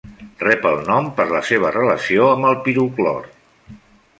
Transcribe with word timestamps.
Rep 0.43 0.63
el 0.69 0.79
nom 0.87 1.09
per 1.19 1.27
la 1.33 1.41
seva 1.49 1.71
relació 1.75 2.31
amb 2.31 2.51
el 2.53 2.59
piroclor. 2.69 3.29